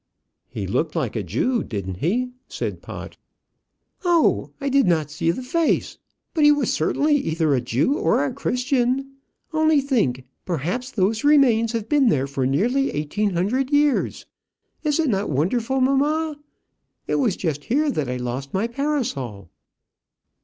"He 0.49 0.65
looked 0.65 0.95
like 0.95 1.15
a 1.15 1.21
Jew, 1.21 1.63
didn't 1.63 1.97
he?" 1.97 2.31
said 2.47 2.81
Pott. 2.81 3.17
"Oh! 4.03 4.49
I 4.59 4.67
did 4.67 4.87
not 4.87 5.11
see 5.11 5.29
the 5.29 5.43
face; 5.43 5.99
but 6.33 6.43
he 6.43 6.51
was 6.51 6.73
certainly 6.73 7.15
either 7.17 7.53
a 7.53 7.61
Jew 7.61 7.99
or 7.99 8.25
a 8.25 8.33
Christian. 8.33 9.11
Only 9.53 9.79
think. 9.79 10.23
Perhaps 10.43 10.89
those 10.89 11.23
remains 11.23 11.73
have 11.73 11.87
been 11.87 12.09
there 12.09 12.25
for 12.25 12.47
nearly 12.47 12.89
eighteen 12.89 13.33
hundred 13.35 13.69
years. 13.69 14.25
Is 14.83 14.99
it 14.99 15.07
not 15.07 15.29
wonderful? 15.29 15.79
Mamma, 15.81 16.35
it 17.05 17.17
was 17.17 17.35
just 17.37 17.65
here 17.65 17.91
that 17.91 18.09
I 18.09 18.17
lost 18.17 18.55
my 18.55 18.65
parasol." 18.65 19.51